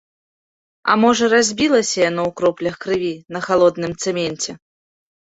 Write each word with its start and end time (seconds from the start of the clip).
А 0.91 0.93
можа, 1.01 1.25
разбілася 1.33 1.97
яно 2.09 2.21
ў 2.29 2.33
кроплях 2.41 2.75
крыві 2.85 3.11
на 3.35 3.39
халодным 3.49 3.93
цэменце? 4.07 4.51